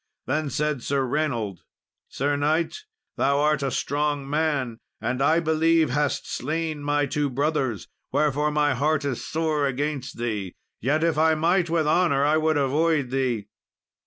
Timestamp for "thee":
10.17-10.55, 13.11-13.45